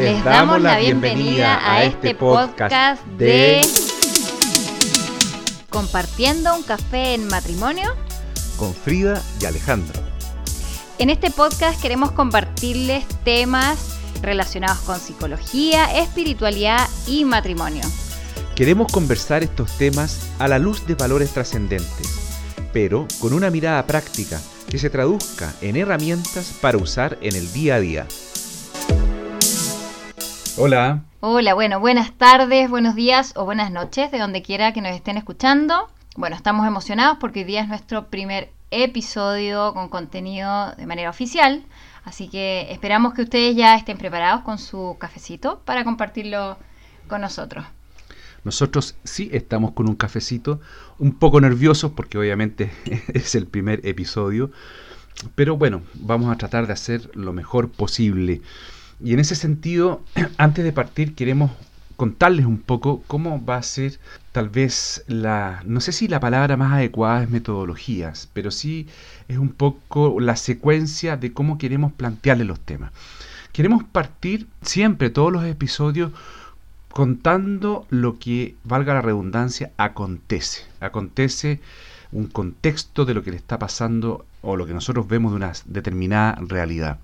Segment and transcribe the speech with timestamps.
[0.00, 3.60] Les damos la bienvenida a este podcast de
[5.68, 7.94] Compartiendo un café en matrimonio
[8.56, 10.00] con Frida y Alejandro.
[10.98, 17.82] En este podcast queremos compartirles temas relacionados con psicología, espiritualidad y matrimonio.
[18.54, 22.08] Queremos conversar estos temas a la luz de valores trascendentes,
[22.72, 27.74] pero con una mirada práctica que se traduzca en herramientas para usar en el día
[27.74, 28.06] a día.
[30.56, 31.04] Hola.
[31.20, 35.16] Hola, bueno, buenas tardes, buenos días o buenas noches, de donde quiera que nos estén
[35.16, 35.88] escuchando.
[36.16, 41.64] Bueno, estamos emocionados porque hoy día es nuestro primer episodio con contenido de manera oficial,
[42.04, 46.58] así que esperamos que ustedes ya estén preparados con su cafecito para compartirlo
[47.08, 47.64] con nosotros.
[48.42, 50.60] Nosotros sí estamos con un cafecito,
[50.98, 52.72] un poco nerviosos porque obviamente
[53.14, 54.50] es el primer episodio,
[55.34, 58.40] pero bueno, vamos a tratar de hacer lo mejor posible.
[59.02, 60.02] Y en ese sentido,
[60.38, 61.50] antes de partir, queremos
[61.96, 63.98] contarles un poco cómo va a ser
[64.32, 68.88] tal vez la, no sé si la palabra más adecuada es metodologías, pero sí
[69.28, 72.92] es un poco la secuencia de cómo queremos plantearles los temas.
[73.52, 76.12] Queremos partir siempre, todos los episodios,
[76.90, 80.62] contando lo que, valga la redundancia, acontece.
[80.80, 81.60] Acontece
[82.12, 85.52] un contexto de lo que le está pasando o lo que nosotros vemos de una
[85.66, 86.98] determinada realidad.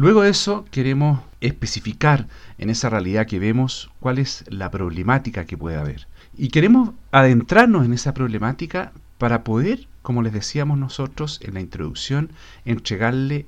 [0.00, 5.58] Luego de eso queremos especificar en esa realidad que vemos cuál es la problemática que
[5.58, 6.08] puede haber.
[6.38, 12.32] Y queremos adentrarnos en esa problemática para poder, como les decíamos nosotros en la introducción,
[12.64, 13.44] entregarle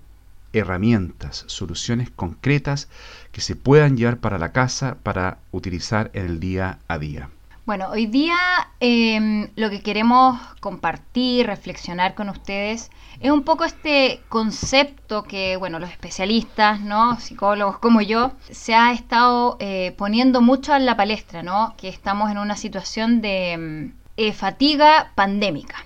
[0.52, 2.90] herramientas, soluciones concretas
[3.30, 7.30] que se puedan llevar para la casa para utilizar en el día a día.
[7.64, 8.36] Bueno, hoy día
[8.80, 15.78] em, lo que queremos compartir, reflexionar con ustedes, es un poco este concepto que, bueno,
[15.78, 17.20] los especialistas, ¿no?
[17.20, 21.76] Psicólogos como yo, se ha estado eh, poniendo mucho en la palestra, ¿no?
[21.76, 25.76] Que estamos en una situación de em, eh, fatiga pandémica.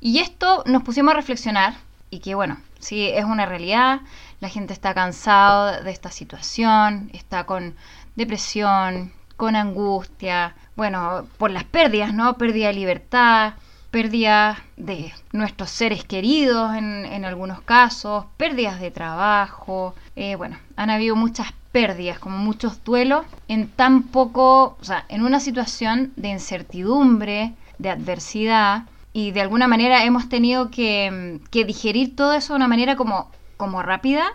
[0.00, 1.74] Y esto nos pusimos a reflexionar
[2.08, 4.00] y que, bueno, sí, es una realidad.
[4.40, 7.76] La gente está cansada de esta situación, está con
[8.14, 12.36] depresión, con angustia, bueno, por las pérdidas, ¿no?
[12.38, 13.54] Pérdida de libertad,
[13.90, 21.16] pérdida de nuestros seres queridos en, algunos casos, pérdidas de trabajo, eh, bueno, han habido
[21.16, 27.54] muchas pérdidas, como muchos duelos, en tan poco, o sea, en una situación de incertidumbre,
[27.78, 32.96] de adversidad, y de alguna manera hemos tenido que, digerir todo eso de una manera
[32.96, 34.26] como, como rápida,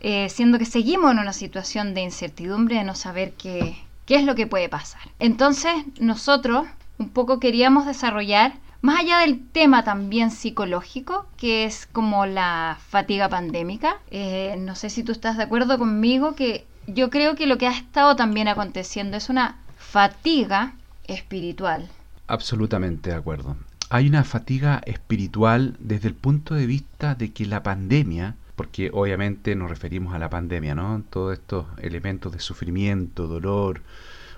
[0.00, 3.76] eh, siendo que seguimos en una situación de incertidumbre, de no saber qué,
[4.08, 5.02] qué es lo que puede pasar.
[5.18, 5.70] Entonces
[6.00, 12.78] nosotros un poco queríamos desarrollar, más allá del tema también psicológico, que es como la
[12.88, 17.46] fatiga pandémica, eh, no sé si tú estás de acuerdo conmigo, que yo creo que
[17.46, 20.72] lo que ha estado también aconteciendo es una fatiga
[21.04, 21.86] espiritual.
[22.28, 23.56] Absolutamente de acuerdo.
[23.90, 29.54] Hay una fatiga espiritual desde el punto de vista de que la pandemia porque obviamente
[29.54, 31.04] nos referimos a la pandemia, ¿no?
[31.10, 33.82] Todos estos elementos de sufrimiento, dolor,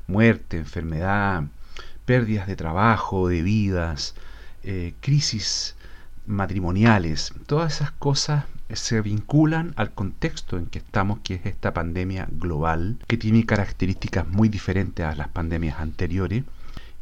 [0.07, 1.45] muerte, enfermedad,
[2.05, 4.15] pérdidas de trabajo, de vidas,
[4.63, 5.75] eh, crisis
[6.27, 12.29] matrimoniales, todas esas cosas se vinculan al contexto en que estamos, que es esta pandemia
[12.31, 16.45] global, que tiene características muy diferentes a las pandemias anteriores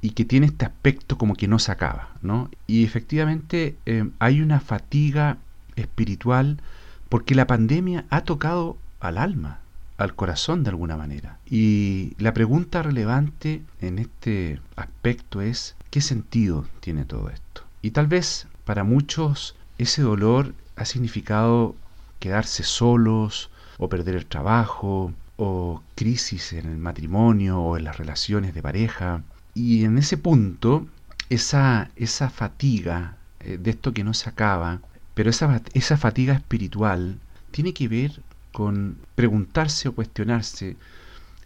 [0.01, 2.49] y que tiene este aspecto como que no se acaba, ¿no?
[2.69, 5.39] Y efectivamente eh, hay una fatiga
[5.75, 6.61] espiritual
[7.09, 9.61] porque la pandemia ha tocado al alma,
[9.97, 11.39] al corazón de alguna manera.
[11.47, 17.63] Y la pregunta relevante en este aspecto es, ¿qué sentido tiene todo esto?
[17.83, 21.75] Y tal vez para muchos ese dolor ha significado
[22.19, 28.55] quedarse solos o perder el trabajo o crisis en el matrimonio o en las relaciones
[28.55, 29.23] de pareja.
[29.55, 30.87] Y en ese punto,
[31.31, 34.81] esa, esa fatiga eh, de esto que no se acaba
[35.19, 37.19] pero esa, esa fatiga espiritual
[37.51, 38.23] tiene que ver
[38.53, 40.77] con preguntarse o cuestionarse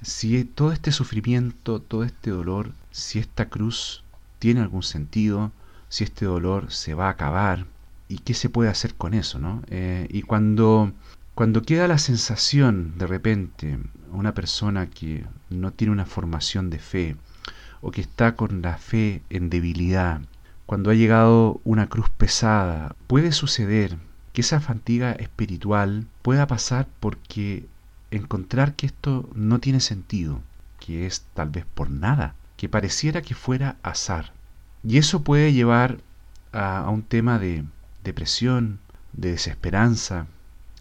[0.03, 4.05] si todo este sufrimiento, todo este dolor, si esta cruz
[4.39, 5.53] tiene algún sentido,
[5.89, 7.65] si este dolor se va a acabar
[8.09, 9.63] y qué se puede hacer con eso, ¿no?
[9.69, 10.93] Eh, y cuando,
[11.35, 13.79] cuando queda la sensación de repente,
[14.11, 17.17] una persona que no tiene una formación de fe
[17.81, 20.21] o que está con la fe en debilidad,
[20.67, 23.99] cuando ha llegado una cruz pesada, puede suceder
[24.33, 27.67] que esa fatiga espiritual pueda pasar porque
[28.11, 30.41] encontrar que esto no tiene sentido,
[30.81, 34.33] que es tal vez por nada, que pareciera que fuera azar.
[34.85, 35.99] Y eso puede llevar
[36.53, 37.65] a, un tema de
[38.05, 38.79] depresión,
[39.13, 40.27] de desesperanza,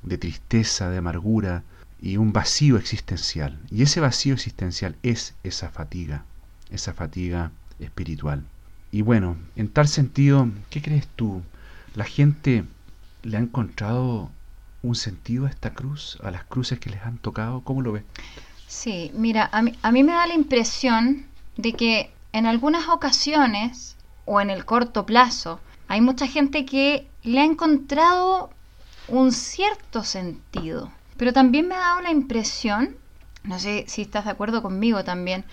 [0.04, 1.64] de tristeza, de amargura,
[2.02, 3.60] y un vacío existencial.
[3.70, 6.26] Y ese vacío existencial es esa fatiga,
[6.72, 8.44] esa fatiga espiritual.
[8.92, 11.42] Y bueno, en tal sentido, ¿qué crees tú?
[11.96, 12.66] ¿La gente
[13.24, 14.30] le ha encontrado
[14.84, 17.62] un sentido a esta cruz, a las cruces que les han tocado?
[17.62, 18.04] ¿Cómo lo ves?
[18.68, 21.26] Sí, mira, a mí, a mí me da la impresión
[21.58, 23.96] de que en algunas ocasiones
[24.26, 28.50] o en el corto plazo hay mucha gente que le ha encontrado
[29.08, 30.92] un cierto sentido.
[31.18, 32.96] Pero también me ha dado la impresión,
[33.44, 35.44] no sé si estás de acuerdo conmigo también,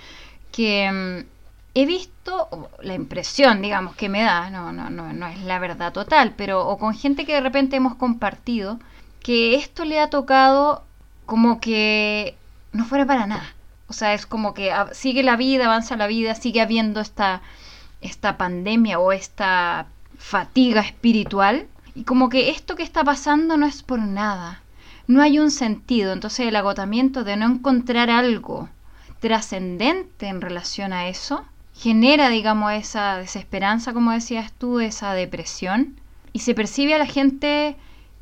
[0.52, 1.38] que mm,
[1.74, 5.92] he visto la impresión, digamos, que me da, no, no, no, no es la verdad
[5.92, 8.78] total, pero o con gente que de repente hemos compartido,
[9.20, 10.82] que esto le ha tocado
[11.26, 12.36] como que
[12.72, 13.54] no fuera para nada.
[13.88, 17.42] O sea, es como que sigue la vida, avanza la vida, sigue habiendo esta,
[18.00, 19.86] esta pandemia o esta
[20.18, 21.66] fatiga espiritual.
[21.94, 24.62] Y como que esto que está pasando no es por nada.
[25.06, 26.12] No hay un sentido.
[26.12, 28.68] Entonces el agotamiento de no encontrar algo
[29.20, 31.44] trascendente en relación a eso
[31.78, 35.94] genera, digamos, esa desesperanza, como decías tú, esa depresión.
[36.32, 37.76] Y se percibe a la gente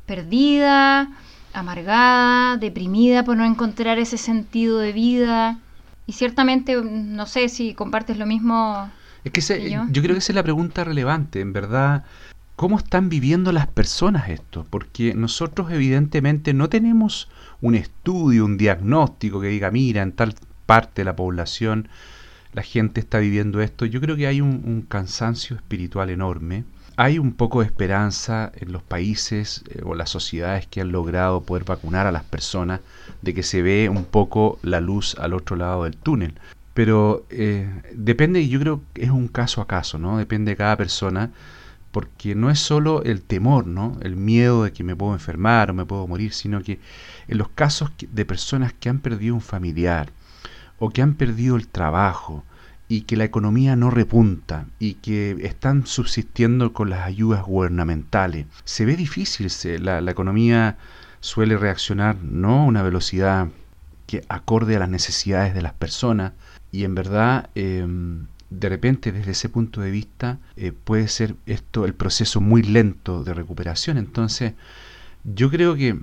[0.05, 1.09] perdida,
[1.53, 5.59] amargada, deprimida por no encontrar ese sentido de vida.
[6.05, 8.89] Y ciertamente, no sé si compartes lo mismo.
[9.23, 9.85] Es que, yo.
[9.89, 12.05] yo creo que esa es la pregunta relevante, en verdad.
[12.55, 14.65] ¿Cómo están viviendo las personas esto?
[14.69, 17.27] Porque nosotros evidentemente no tenemos
[17.61, 21.89] un estudio, un diagnóstico que diga, mira, en tal parte de la población
[22.57, 23.85] la gente está viviendo esto.
[23.85, 26.65] Yo creo que hay un cansancio espiritual enorme
[26.99, 31.43] hay un poco de esperanza en los países eh, o las sociedades que han logrado
[31.43, 32.81] poder vacunar a las personas
[33.21, 36.33] de que se ve un poco la luz al otro lado del túnel.
[36.73, 40.17] Pero eh, depende, yo creo que es un caso a caso, ¿no?
[40.17, 41.31] Depende de cada persona,
[41.91, 43.97] porque no es solo el temor, ¿no?
[44.01, 46.79] El miedo de que me puedo enfermar o me puedo morir, sino que
[47.27, 50.11] en los casos de personas que han perdido un familiar
[50.79, 52.43] o que han perdido el trabajo,
[52.89, 58.45] y que la economía no repunta y que están subsistiendo con las ayudas gubernamentales.
[58.63, 59.51] Se ve difícil,
[59.83, 60.77] la, economía
[61.19, 63.49] suele reaccionar no a una velocidad
[64.05, 66.31] que acorde a las necesidades de las personas
[66.71, 71.83] y en verdad em, de repente desde ese punto de vista eh, puede ser esto
[71.85, 73.97] el proceso muy lento de recuperación.
[73.97, 74.53] Entonces
[75.25, 75.99] yo creo que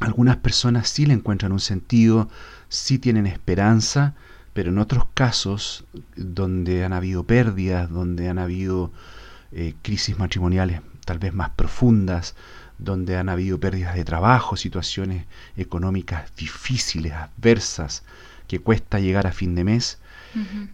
[0.00, 2.28] algunas personas sí le encuentran un sentido,
[2.68, 4.14] sí tienen esperanza,
[4.54, 5.84] pero en otros casos
[6.16, 8.92] donde han habido pérdidas, donde han habido
[9.52, 12.34] eh, crisis matrimoniales tal vez más profundas,
[12.78, 18.04] donde han habido pérdidas de trabajo, situaciones económicas difíciles, adversas,
[18.46, 19.98] que cuesta llegar a fin de mes,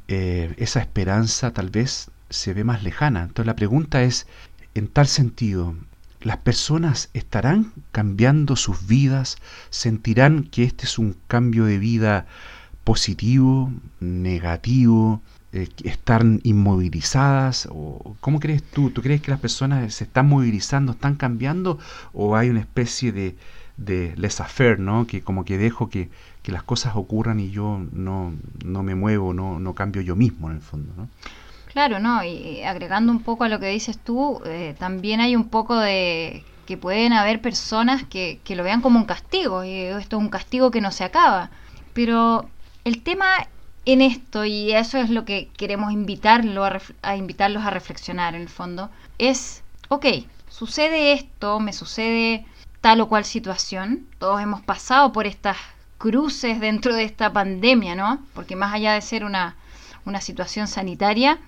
[0.08, 3.22] eh, esa esperanza tal vez se ve más lejana.
[3.22, 4.26] Entonces la pregunta es,
[4.74, 5.74] en tal sentido,
[6.20, 9.36] ¿las personas estarán cambiando sus vidas?
[9.70, 12.26] ¿Sentirán que este es un cambio de vida
[12.84, 15.20] positivo, negativo,
[15.52, 17.68] eh, están inmovilizadas?
[17.70, 18.90] O, ¿Cómo crees tú?
[18.90, 21.78] ¿Tú crees que las personas se están movilizando, están cambiando?
[22.12, 23.36] ¿O hay una especie de,
[23.76, 25.06] de laissez-faire, ¿no?
[25.06, 26.10] que como que dejo que,
[26.42, 28.34] que, las cosas ocurran y yo no,
[28.64, 30.92] no me muevo, no, no cambio yo mismo en el fondo?
[30.96, 31.08] ¿no?
[31.72, 32.22] Claro, ¿no?
[32.24, 36.44] Y agregando un poco a lo que dices tú, eh, también hay un poco de
[36.66, 40.28] que pueden haber personas que, que lo vean como un castigo, y esto es un
[40.28, 41.50] castigo que no se acaba.
[41.92, 42.48] Pero
[42.84, 43.48] el tema
[43.84, 46.64] en esto, y eso es lo que queremos invitarlo
[47.02, 50.06] a, invitarlos a reflexionar en el fondo, es, ok,
[50.48, 52.46] sucede esto, me sucede
[52.80, 55.56] tal o cual situación, todos hemos pasado por estas
[55.98, 58.24] cruces dentro de esta pandemia, ¿no?
[58.34, 59.56] Porque más allá de ser una,
[60.06, 61.38] una situación sanitaria,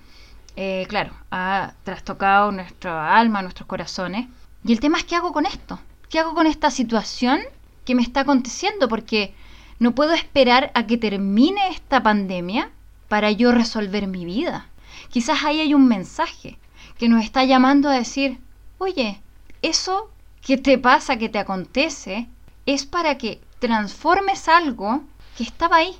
[0.55, 4.27] eh, claro, ha trastocado nuestra alma, nuestros corazones.
[4.63, 7.41] Y el tema es qué hago con esto, qué hago con esta situación
[7.85, 9.33] que me está aconteciendo, porque
[9.79, 12.71] no puedo esperar a que termine esta pandemia
[13.07, 14.67] para yo resolver mi vida.
[15.09, 16.57] Quizás ahí hay un mensaje
[16.97, 18.39] que nos está llamando a decir,
[18.77, 19.21] oye,
[19.61, 20.09] eso
[20.41, 22.27] que te pasa, que te acontece,
[22.65, 25.03] es para que transformes algo
[25.37, 25.95] que estaba ahí.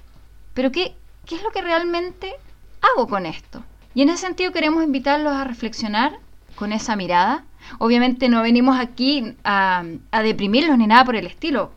[0.54, 2.34] Pero ¿qué, qué es lo que realmente
[2.82, 3.64] hago con esto?
[3.96, 6.20] Y en ese sentido queremos invitarlos a reflexionar
[6.56, 7.46] con esa mirada.
[7.80, 11.72] Obviamente no venimos aquí a, a deprimirlos ni nada por el estilo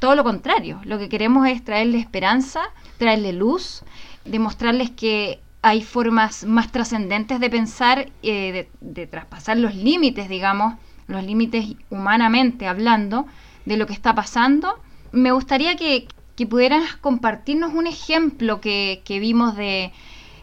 [0.00, 2.62] todo lo contrario, lo que queremos es traerle esperanza,
[2.98, 3.84] traerle luz,
[4.24, 10.74] demostrarles que hay formas más trascendentes de pensar, eh, de, traspasar los límites, digamos,
[11.06, 13.26] los límites humanamente hablando
[13.66, 14.80] de lo que está pasando.
[15.12, 19.92] Me gustaría que, que pudieras compartirnos un ejemplo que, vimos de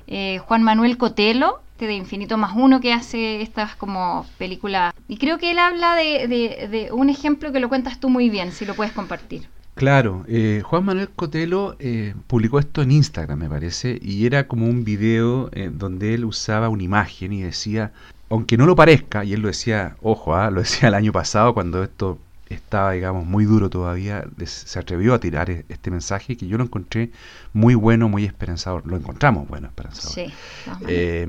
[0.05, 4.93] eh, Juan Manuel Cotelo, de Infinito más Uno, que hace estas como películas.
[5.07, 8.65] Y creo que él habla de, un ejemplo que lo cuentas tú muy bien, si
[8.65, 9.47] lo puedes compartir.
[9.75, 14.65] Claro, eh, Juan Manuel Cotelo eh, publicó esto en Instagram, me parece, y era como
[14.65, 17.91] un video eh, donde él usaba una imagen y decía,
[18.29, 21.53] aunque no lo parezca, y él lo decía, ojo, ah, lo decía el año pasado
[21.53, 22.17] cuando esto
[22.49, 26.63] estaba, digamos, muy duro todavía, se atrevió a tirar e-, este mensaje que yo lo
[26.63, 27.11] encontré
[27.53, 28.85] muy bueno, muy esperanzador.
[28.85, 30.13] Lo encontramos bueno, esperanzador.
[30.13, 30.33] Sí,
[30.87, 31.27] eh,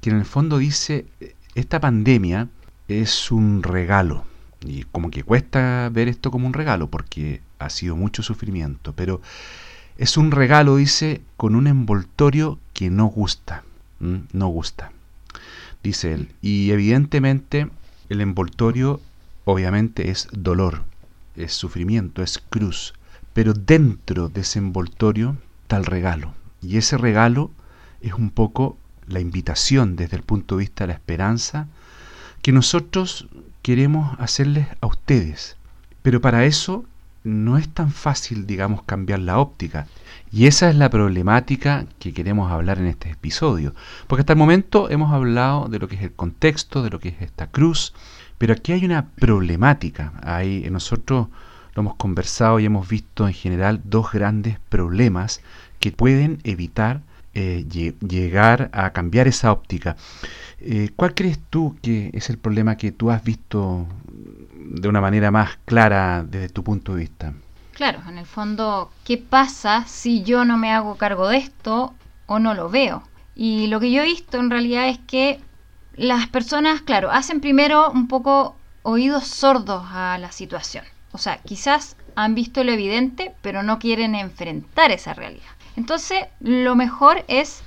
[0.00, 1.06] que en el fondo dice,
[1.54, 2.48] esta pandemia
[2.88, 4.24] es un regalo.
[4.62, 9.20] Y como que cuesta ver esto como un regalo porque ha sido mucho sufrimiento, pero
[9.96, 13.64] es un regalo, dice, con un envoltorio que no gusta.
[13.98, 14.92] No gusta,
[15.82, 16.30] dice él.
[16.40, 17.68] Y evidentemente
[18.08, 19.00] el envoltorio
[19.44, 20.84] obviamente es dolor,
[21.36, 22.94] es sufrimiento, es cruz.
[23.34, 26.34] Pero dentro de ese envoltorio está el regalo.
[26.62, 27.50] Y ese regalo
[28.00, 28.78] es un poco
[29.10, 31.66] la invitación desde el punto de vista de la esperanza
[32.42, 33.28] que nosotros
[33.62, 35.56] queremos hacerles a ustedes.
[36.02, 36.84] Pero para eso
[37.22, 39.86] no es tan fácil, digamos, cambiar la óptica.
[40.32, 43.74] Y esa es la problemática que queremos hablar en este episodio.
[44.06, 47.10] Porque hasta el momento hemos hablado de lo que es el contexto, de lo que
[47.10, 47.92] es esta cruz,
[48.38, 50.14] pero aquí hay una problemática.
[50.22, 51.28] Hay, nosotros
[51.74, 55.42] lo hemos conversado y hemos visto en general dos grandes problemas
[55.78, 57.02] que pueden evitar
[57.34, 59.96] eh, llegar a cambiar esa óptica.
[60.58, 63.86] Eh, ¿Cuál crees tú que es el problema que tú has visto
[64.54, 67.32] de una manera más clara desde tu punto de vista?
[67.72, 71.94] Claro, en el fondo, ¿qué pasa si yo no me hago cargo de esto
[72.26, 73.02] o no lo veo?
[73.34, 75.40] Y lo que yo he visto en realidad es que
[75.94, 80.84] las personas, claro, hacen primero un poco oídos sordos a la situación.
[81.12, 85.50] O sea, quizás han visto lo evidente, pero no quieren enfrentar esa realidad.
[85.76, 87.62] Entonces, lo mejor es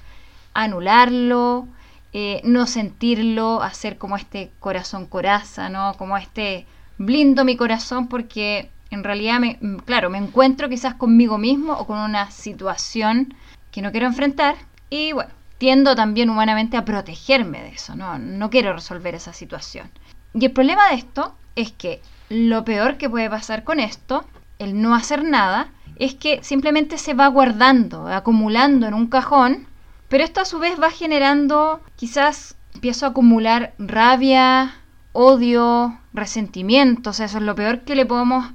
[0.53, 1.67] anularlo,
[2.13, 5.93] eh, no sentirlo, hacer como este corazón coraza, ¿no?
[5.97, 6.67] Como este
[6.97, 11.97] blindo mi corazón porque en realidad, me, claro, me encuentro quizás conmigo mismo o con
[11.97, 13.33] una situación
[13.71, 14.55] que no quiero enfrentar
[14.89, 18.19] y bueno, tiendo también humanamente a protegerme de eso, ¿no?
[18.19, 19.89] No quiero resolver esa situación.
[20.35, 24.25] Y el problema de esto es que lo peor que puede pasar con esto,
[24.63, 29.67] el no hacer nada, es que simplemente se va guardando, acumulando en un cajón,
[30.09, 34.75] pero esto a su vez va generando, quizás empiezo a acumular rabia,
[35.11, 38.45] odio, resentimiento, o sea, eso es lo peor que le podemos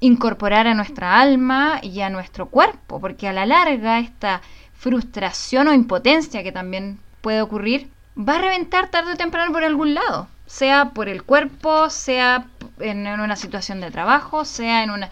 [0.00, 4.42] incorporar a nuestra alma y a nuestro cuerpo, porque a la larga esta
[4.74, 9.94] frustración o impotencia que también puede ocurrir, va a reventar tarde o temprano por algún
[9.94, 12.46] lado, sea por el cuerpo, sea
[12.78, 15.10] en, una situación de trabajo, sea en una...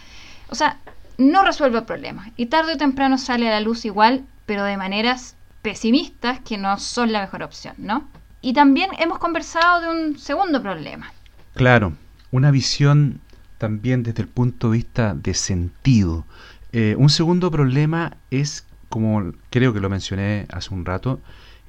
[0.53, 0.77] O sea,
[1.17, 4.77] no resuelve el problema y tarde o temprano sale a la luz igual, pero de
[4.77, 8.07] maneras pesimistas que no son la mejor opción, ¿no?
[8.43, 11.11] Y también hemos conversado de un segundo problema.
[11.55, 11.95] Claro,
[12.33, 13.23] una visión
[13.57, 16.27] también desde el punto de vista de sentido.
[16.73, 21.19] Eh, un segundo problema es como creo que lo mencioné hace un rato,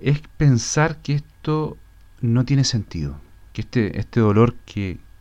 [0.01, 1.77] es pensar que esto
[2.19, 3.15] no tiene sentido,
[3.53, 4.55] que este, este dolor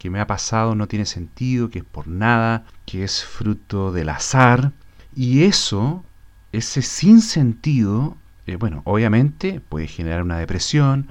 [0.02, 4.08] que, me ha pasado no tiene sentido, que es por nada, que es fruto del
[4.08, 4.72] azar.
[5.14, 6.04] Y eso,
[6.52, 8.16] ese sinsentido,
[8.46, 11.08] eh, bueno, obviamente puede generar una depresión,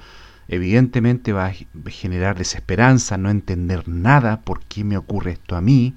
[0.48, 1.54] evidentemente va a
[1.90, 5.96] generar desesperanza, no entender nada, por qué me ocurre esto a mí,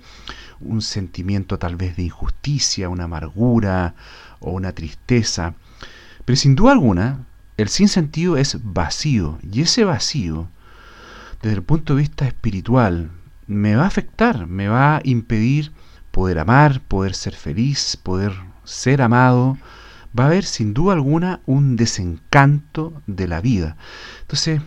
[0.60, 3.94] un sentimiento tal vez de injusticia, una amargura,
[4.44, 5.54] o una tristeza.
[6.24, 9.38] Pero sin duda alguna, el sinsentido es vacío.
[9.50, 10.48] Y ese vacío,
[11.44, 13.10] desde el punto de vista espiritual,
[13.46, 15.72] me va a afectar, me va a impedir
[16.10, 18.32] poder amar, poder ser feliz, poder
[18.64, 19.58] ser amado.
[20.18, 23.76] Va a haber sin duda alguna un desencanto de la vida.
[24.22, 24.62] Entonces,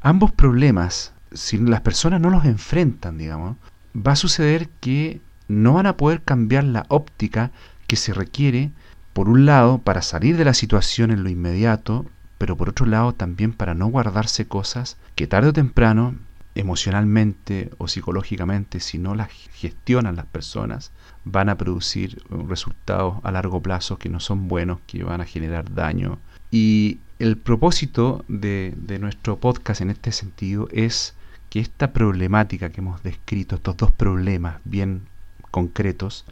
[0.00, 3.56] ambos problemas, si las personas no los enfrentan, digamos,
[3.94, 7.52] va a suceder que no van a poder cambiar la óptica
[7.86, 8.72] que se requiere
[9.12, 12.06] por un lado, para salir de la situación en lo inmediato,
[12.38, 16.14] pero por otro lado también para no guardarse cosas que tarde o temprano,
[16.54, 20.92] emocionalmente o psicológicamente, si no las gestionan las personas,
[21.24, 25.72] van a producir resultados a largo plazo que no son buenos, que van a generar
[25.74, 26.18] daño.
[26.50, 31.14] Y el propósito de, de nuestro podcast en este sentido es
[31.50, 35.02] que esta problemática que hemos descrito, estos dos problemas bien
[35.50, 36.24] concretos,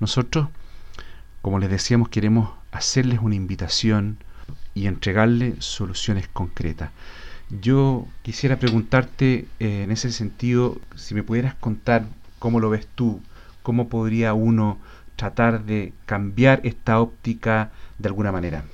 [0.00, 0.48] nosotros
[1.46, 4.18] como les decíamos, queremos hacerles una invitación
[4.76, 6.90] y entregarles soluciones concretas.
[7.48, 12.04] Yo quisiera preguntarte eh, en ese sentido, si me pudieras contar
[12.38, 13.22] cómo lo ves tú,
[13.62, 14.78] cómo podría uno
[15.16, 18.64] tratar de cambiar esta óptica de alguna manera.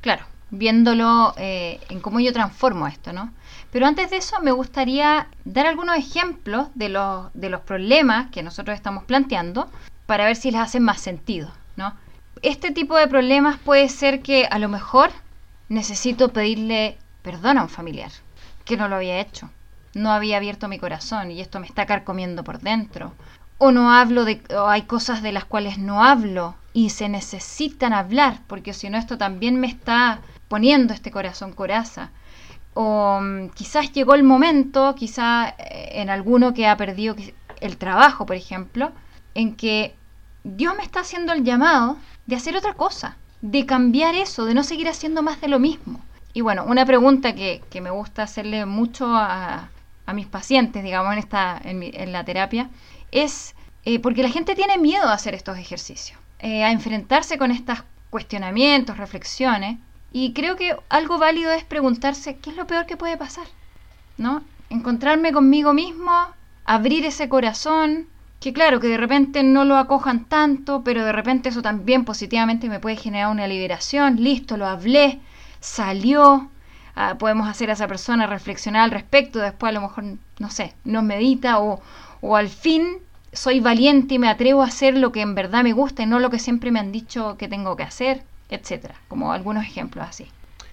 [0.00, 3.32] Claro, viéndolo eh, en cómo yo transformo esto, ¿no?
[3.72, 8.44] Pero antes de eso me gustaría dar algunos ejemplos de los, de los problemas que
[8.44, 9.68] nosotros estamos planteando
[10.06, 11.94] para ver si les hacen más sentido, ¿no?
[12.42, 15.10] Este tipo de problemas puede ser que a lo mejor
[15.68, 18.10] necesito pedirle perdón a un familiar,
[18.64, 19.50] que no lo había hecho.
[19.94, 23.12] No había abierto mi corazón y esto me está carcomiendo por dentro.
[23.58, 27.92] O no hablo de, o hay cosas de las cuales no hablo y se necesitan
[27.92, 32.10] hablar, porque si no esto también me está poniendo este corazón coraza.
[32.74, 37.16] O mm, quizás llegó el momento, quizás eh, en alguno que ha perdido
[37.60, 38.92] el trabajo, por ejemplo,
[39.34, 39.94] en que
[40.44, 41.96] Dios me está haciendo el llamado
[42.26, 46.00] de hacer otra cosa, de cambiar eso, de no seguir haciendo más de lo mismo.
[46.32, 49.70] Y bueno, una pregunta que, me gusta hacerle mucho a,
[50.14, 52.70] mis pacientes, digamos, en, esta, en, la terapia,
[53.10, 53.54] es
[53.84, 57.82] eh, porque la gente tiene miedo a hacer estos ejercicios, eh, a enfrentarse con estos
[58.10, 59.78] cuestionamientos, reflexiones,
[60.12, 63.46] y creo que algo válido es preguntarse qué es lo peor que puede pasar,
[64.16, 64.42] ¿no?
[64.70, 66.12] Encontrarme conmigo mismo,
[66.64, 68.08] abrir ese corazón,
[68.40, 72.68] que claro, que de repente no lo acojan tanto, pero de repente eso también positivamente
[72.68, 75.20] me puede generar una liberación, listo, lo hablé,
[75.60, 76.48] salió,
[76.94, 80.04] ah, podemos hacer a esa persona reflexionar al respecto, después a lo mejor,
[80.38, 81.80] no sé, nos medita o,
[82.20, 82.98] o al fin
[83.32, 86.18] soy valiente y me atrevo a hacer lo que en verdad me gusta y no
[86.18, 90.26] lo que siempre me han dicho que tengo que hacer etcétera, como algunos ejemplos así.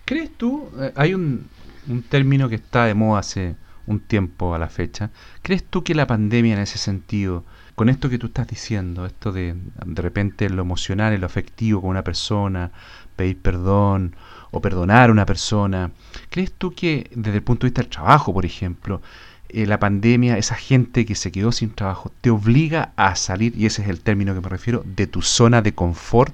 [0.05, 1.47] ¿Crees tú, eh, hay un,
[1.87, 3.55] un término que está de moda hace
[3.87, 7.43] un tiempo a la fecha, ¿crees tú que la pandemia en ese sentido,
[7.75, 9.55] con esto que tú estás diciendo, esto de
[9.85, 12.71] de repente lo emocional lo afectivo con una persona,
[13.15, 14.15] pedir perdón
[14.51, 15.91] o perdonar a una persona,
[16.29, 19.01] ¿crees tú que desde el punto de vista del trabajo, por ejemplo,
[19.49, 23.65] eh, la pandemia, esa gente que se quedó sin trabajo, te obliga a salir, y
[23.65, 26.33] ese es el término que me refiero, de tu zona de confort?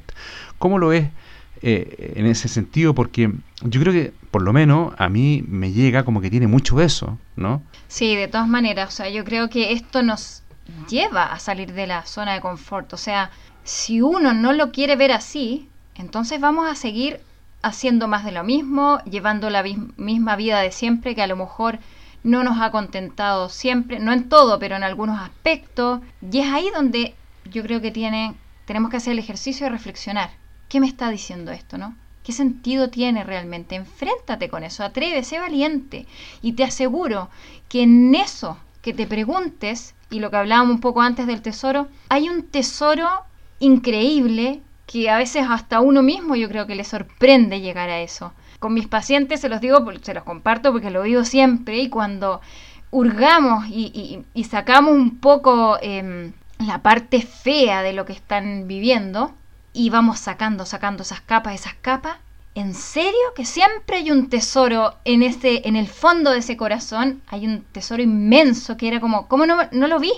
[0.59, 1.09] ¿Cómo lo ves
[1.63, 3.31] eh, en ese sentido, porque
[3.63, 7.19] yo creo que por lo menos a mí me llega como que tiene mucho eso,
[7.35, 7.61] ¿no?
[7.87, 10.41] Sí, de todas maneras, o sea, yo creo que esto nos
[10.89, 13.31] lleva a salir de la zona de confort, o sea,
[13.63, 17.19] si uno no lo quiere ver así, entonces vamos a seguir
[17.61, 21.79] haciendo más de lo mismo, llevando la misma vida de siempre que a lo mejor
[22.23, 26.69] no nos ha contentado siempre, no en todo, pero en algunos aspectos, y es ahí
[26.73, 27.91] donde yo creo que
[28.65, 30.31] tenemos que hacer el ejercicio de reflexionar.
[30.71, 31.97] ¿qué me está diciendo esto, no?
[32.23, 33.75] ¿Qué sentido tiene realmente?
[33.75, 36.07] Enfréntate con eso, atrévete, sé valiente.
[36.41, 37.29] Y te aseguro
[37.67, 41.87] que en eso que te preguntes, y lo que hablábamos un poco antes del tesoro,
[42.09, 43.07] hay un tesoro
[43.59, 48.33] increíble que a veces hasta uno mismo yo creo que le sorprende llegar a eso.
[48.59, 52.41] Con mis pacientes se los digo, se los comparto porque lo digo siempre y cuando
[52.91, 59.33] hurgamos y, sacamos un poco em, la parte fea de lo que están viviendo,
[59.73, 62.17] y vamos sacando, sacando esas capas, esas capas.
[62.53, 67.21] ¿En serio que siempre hay un tesoro en ese, en el fondo de ese corazón?
[67.27, 70.11] Hay un tesoro inmenso que era como, ¿cómo no, no lo vi?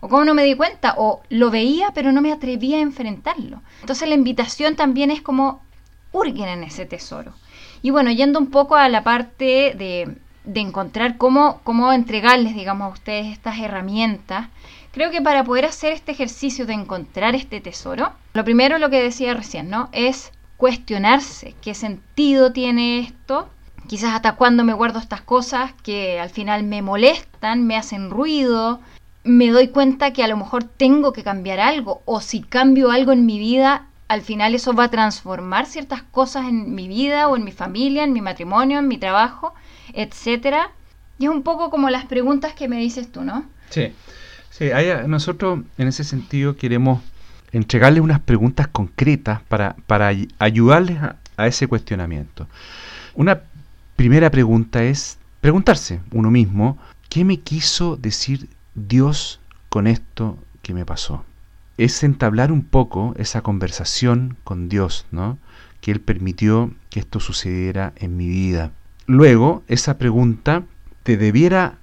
[0.00, 0.94] ¿O cómo no me di cuenta?
[0.98, 3.62] ¿O lo veía pero no me atrevía a enfrentarlo?
[3.80, 5.62] Entonces la invitación también es como,
[6.12, 7.32] hurguen en ese tesoro.
[7.80, 12.86] Y bueno, yendo un poco a la parte de, de encontrar cómo, cómo entregarles, digamos,
[12.86, 14.48] a ustedes estas herramientas,
[14.98, 19.02] Creo que para poder hacer este ejercicio de encontrar este tesoro, lo primero lo que
[19.02, 19.90] decía recién, ¿no?
[19.92, 23.48] Es cuestionarse qué sentido tiene esto,
[23.86, 28.80] quizás hasta cuándo me guardo estas cosas que al final me molestan, me hacen ruido,
[29.24, 33.12] me doy cuenta que a lo mejor tengo que cambiar algo o si cambio algo
[33.12, 37.36] en mi vida, al final eso va a transformar ciertas cosas en mi vida o
[37.36, 39.54] en mi familia, en mi matrimonio, en mi trabajo,
[39.92, 40.72] etcétera.
[41.18, 43.44] Y es un poco como las preguntas que me dices tú, ¿no?
[43.70, 43.92] Sí.
[44.50, 44.70] Sí,
[45.06, 47.00] nosotros en ese sentido queremos
[47.52, 52.48] entregarles unas preguntas concretas para, para ayudarles a, ese cuestionamiento.
[53.14, 53.40] Una
[53.94, 60.84] primera pregunta es preguntarse uno mismo, ¿qué me quiso decir Dios con esto que me
[60.84, 61.24] pasó?
[61.76, 65.38] Es entablar un poco esa conversación con Dios, ¿no?
[65.80, 68.72] Que Él permitió que esto sucediera en mi vida.
[69.06, 70.64] Luego, esa pregunta
[71.04, 71.78] te debiera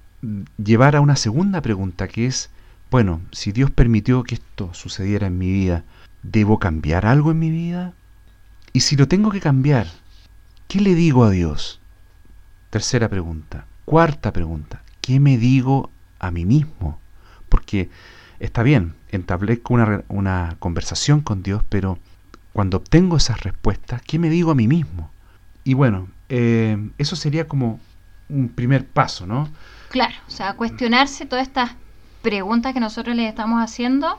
[0.62, 2.50] llevar a una segunda pregunta, que es,
[2.90, 5.84] bueno, si Dios permitió que esto sucediera en mi vida,
[6.22, 7.92] ¿debo cambiar algo en mi vida?
[8.72, 9.86] Y si lo tengo que cambiar,
[10.68, 11.80] ¿qué le digo a Dios?
[12.70, 13.66] Tercera pregunta.
[13.84, 14.82] Cuarta pregunta.
[15.00, 17.00] ¿Qué me digo a mí mismo?
[17.48, 17.90] Porque
[18.38, 21.98] está bien, entablezco una, una conversación con Dios, pero
[22.52, 25.10] cuando obtengo esas respuestas, ¿qué me digo a mí mismo?
[25.64, 27.80] Y bueno, eh, eso sería como
[28.28, 29.48] un primer paso, ¿no?
[29.90, 31.72] Claro, o sea, cuestionarse todas estas
[32.26, 34.18] preguntas que nosotros les estamos haciendo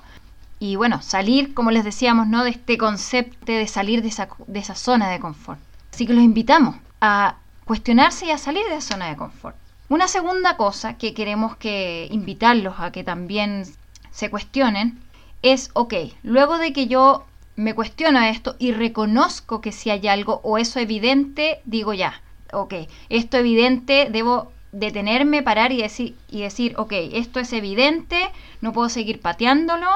[0.60, 2.46] y bueno, salir, como les decíamos, ¿no?
[2.46, 5.60] De este concepto de salir de esa, de esa zona de confort.
[5.94, 9.58] Así que los invitamos a cuestionarse y a salir de esa zona de confort.
[9.90, 13.66] Una segunda cosa que queremos que invitarlos a que también
[14.12, 14.98] se cuestionen
[15.42, 15.94] es, ok,
[16.24, 17.26] luego de que yo
[17.58, 22.22] me cuestiono esto y reconozco que si hay algo o eso evidente, digo ya,
[22.54, 22.74] ok,
[23.10, 28.18] esto evidente, debo detenerme, parar y decir, y decir, ok, esto es evidente,
[28.62, 29.88] no puedo seguir pateándolo,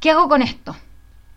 [0.00, 0.76] ¿qué hago con esto?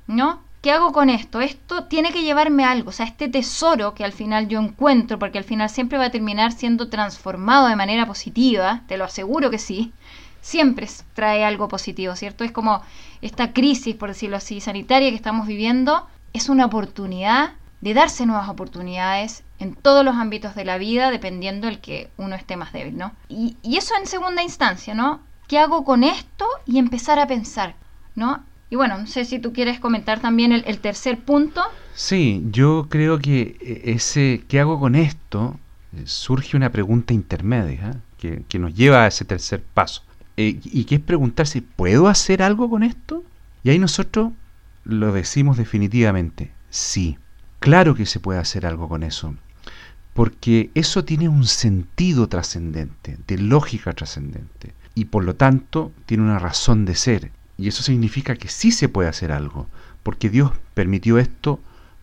[0.07, 0.41] ¿No?
[0.61, 1.41] ¿Qué hago con esto?
[1.41, 5.17] Esto tiene que llevarme a algo, o sea, este tesoro que al final yo encuentro,
[5.17, 9.49] porque al final siempre va a terminar siendo transformado de manera positiva, te lo aseguro
[9.49, 9.91] que sí,
[10.41, 12.43] siempre trae algo positivo, ¿cierto?
[12.43, 12.81] Es como
[13.21, 18.47] esta crisis, por decirlo así, sanitaria que estamos viviendo, es una oportunidad de darse nuevas
[18.47, 22.97] oportunidades en todos los ámbitos de la vida, dependiendo del que uno esté más débil,
[22.97, 23.11] ¿no?
[23.27, 25.19] Y, eso en segunda instancia, ¿no?
[25.47, 26.45] ¿Qué hago con esto?
[26.65, 27.75] Y empezar a pensar,
[28.15, 28.43] ¿no?
[28.69, 31.61] Y bueno, no sé si tú quieres comentar también el, el tercer punto.
[31.93, 35.59] Sí, yo creo que e, ese ¿qué hago con esto?
[35.97, 37.97] Eh, surge una pregunta intermedia ¿eh?
[38.17, 40.03] que, que, nos lleva a ese tercer paso.
[40.37, 43.23] Eh, y que es preguntarse, ¿puedo hacer algo con esto?
[43.63, 44.31] Y ahí nosotros
[44.85, 47.17] lo decimos definitivamente, sí,
[47.61, 49.35] claro que se puede hacer algo con eso,
[50.13, 56.39] porque eso tiene un sentido trascendente, de lógica trascendente, y por lo tanto tiene una
[56.39, 59.67] razón de ser, y eso significa que sí se puede hacer algo,
[60.01, 61.59] porque Dios permitió esto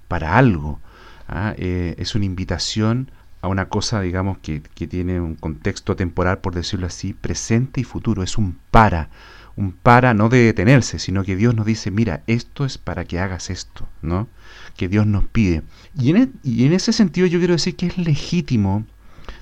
[0.07, 0.79] para algo.
[1.27, 1.55] ¿ah?
[1.59, 3.11] Eh, es una invitación
[3.43, 7.85] a una cosa, digamos, que, que, tiene un contexto temporal, por decirlo así, presente y
[7.85, 8.23] futuro.
[8.23, 9.11] Es un para,
[9.59, 13.19] un para no de detenerse, sino que Dios nos dice, mira, esto es para que
[13.19, 14.29] hagas esto, ¿no?
[14.77, 15.63] Que Dios nos pide.
[15.99, 18.87] Y en, e, y en ese sentido yo quiero decir que es legítimo,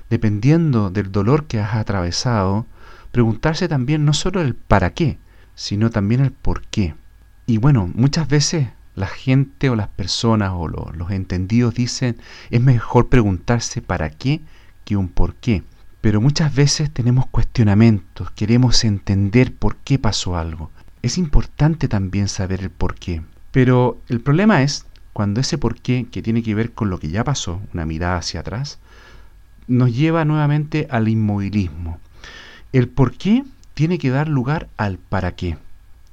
[0.09, 2.65] dependiendo del dolor que has atravesado,
[3.11, 5.19] preguntarse también no solo el para qué,
[5.53, 6.95] sino también el por qué.
[7.45, 12.17] Y bueno, muchas veces la gente o las personas o lo, los entendidos dicen
[12.49, 14.41] es mejor preguntarse para qué
[14.83, 15.61] que un por qué.
[16.07, 20.71] Pero muchas veces tenemos cuestionamientos, queremos entender por qué pasó algo.
[21.01, 23.23] Es importante también saber el por qué.
[23.51, 27.09] Pero el problema es cuando ese por qué, que tiene que ver con lo que
[27.09, 28.79] ya pasó, una mirada hacia atrás,
[29.67, 31.99] nos lleva nuevamente al inmovilismo.
[32.71, 33.43] El por qué
[33.73, 35.57] tiene que dar lugar al para qué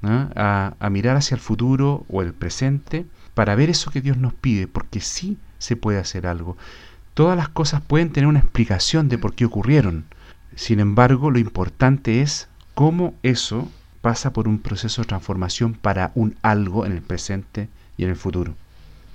[0.02, 4.35] a, a, mirar hacia el futuro o el presente para ver eso que Dios nos
[4.35, 6.57] pide, porque sí se puede hacer algo.
[7.14, 10.05] Todas las cosas pueden tener una explicación de por qué ocurrieron.
[10.57, 13.68] Sin embargo, lo importante es cómo eso
[14.00, 18.16] pasa por un proceso de transformación para un algo en el presente y en el
[18.16, 18.55] futuro.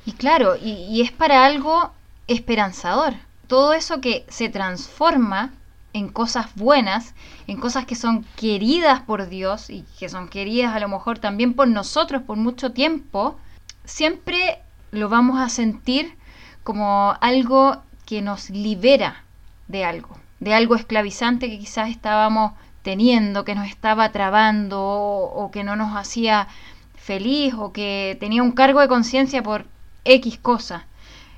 [0.06, 1.92] Y claro, y, y es para algo
[2.28, 3.16] esperanzador.
[3.48, 5.52] Todo eso que se transforma
[5.92, 7.14] en cosas buenas,
[7.48, 11.54] en cosas que son queridas por Dios y que son queridas a lo mejor también
[11.54, 13.38] por nosotros por mucho tiempo,
[13.84, 14.60] siempre
[14.92, 16.18] lo vamos a sentir
[16.64, 19.24] como algo que nos libera
[19.68, 25.64] de algo, de algo esclavizante que quizás estábamos teniendo, que nos estaba trabando o, que
[25.64, 26.48] no nos hacía
[26.96, 29.68] feliz o que tenía un cargo de conciencia por
[30.06, 30.88] X cosa.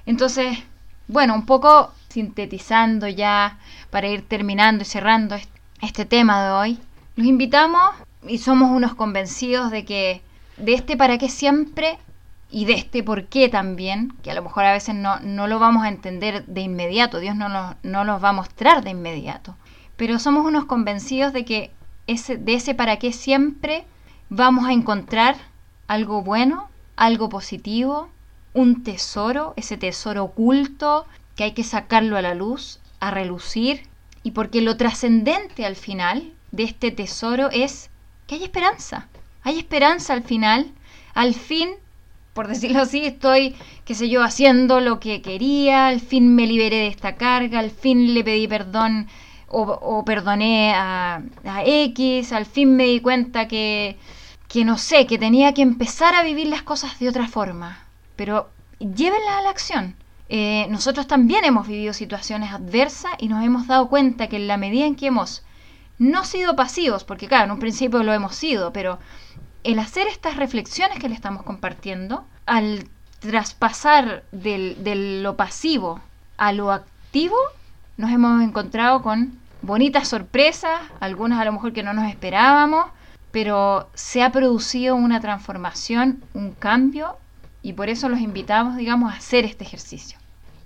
[0.05, 0.60] Entonces,
[1.10, 5.36] bueno, un poco sintetizando ya para ir terminando y cerrando
[5.81, 6.79] este tema de hoy,
[7.17, 7.81] los invitamos
[8.25, 10.21] y somos unos convencidos de que
[10.55, 11.99] de este para qué siempre
[12.52, 15.58] y de este por qué también, que a lo mejor a veces no, no lo
[15.58, 19.56] vamos a entender de inmediato, Dios no nos, no nos va a mostrar de inmediato,
[19.96, 21.72] pero somos unos convencidos de que
[22.08, 23.86] ese, de ese para qué siempre
[24.30, 25.36] vamos a encontrar
[25.88, 28.10] algo bueno, algo positivo,
[28.54, 33.88] un tesoro, ese tesoro oculto que hay que sacarlo a la luz, a relucir,
[34.24, 37.90] y porque lo trascendente al final de este tesoro es
[38.28, 39.08] que hay esperanza.
[39.44, 40.72] Hay esperanza al final.
[41.14, 41.70] Al fin,
[42.34, 46.78] por decirlo así, estoy, qué sé yo, haciendo lo que quería, al fin me liberé
[46.78, 49.08] de esta carga, al fin le pedí perdón
[49.48, 53.98] o, o perdoné a, a, X, al fin me di cuenta que,
[54.48, 57.86] que no sé, que tenía que empezar a vivir las cosas de otra forma.
[58.15, 59.96] Pero llévenla a la acción.
[60.30, 64.56] Eh, nosotros también hemos vivido situaciones adversas y nos hemos dado cuenta que en la
[64.56, 65.44] medida en que hemos
[66.00, 68.98] no sido pasivos, porque claro, en un principio lo hemos sido, pero
[69.63, 72.88] el hacer estas reflexiones que le estamos compartiendo, al
[73.19, 76.02] traspasar de lo pasivo
[76.38, 77.36] a lo activo,
[77.97, 82.88] nos hemos encontrado con bonitas sorpresas, algunas a lo mejor que no nos esperábamos,
[83.32, 87.15] pero se ha producido una transformación, un cambio,
[87.62, 90.17] y por eso los invitamos, digamos, a hacer este ejercicio.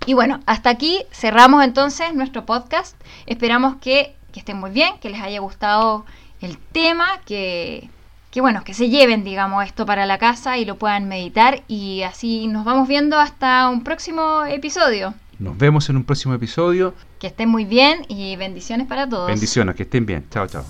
[0.06, 2.96] Y bueno, hasta aquí cerramos entonces nuestro podcast.
[3.26, 6.06] Esperamos que, que estén muy bien, que les haya gustado
[6.40, 7.90] el tema, que,
[8.36, 12.02] que bueno, que se lleven, digamos, esto para la casa y lo puedan meditar y
[12.02, 15.14] así nos vamos viendo hasta un próximo episodio.
[15.38, 16.92] Nos vemos en un próximo episodio.
[17.18, 19.28] Que estén muy bien y bendiciones para todos.
[19.28, 20.26] Bendiciones, que estén bien.
[20.30, 20.66] Chao, chao.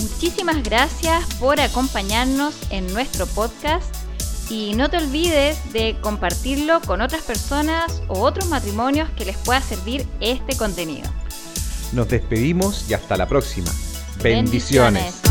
[0.00, 3.94] Muchísimas gracias por acompañarnos en nuestro podcast
[4.48, 9.60] y no te olvides de compartirlo con otras personas o otros matrimonios que les pueda
[9.60, 11.10] servir este contenido.
[11.92, 13.70] Nos despedimos y hasta la próxima.
[14.22, 14.94] Bendiciones.
[14.94, 15.29] Bendiciones.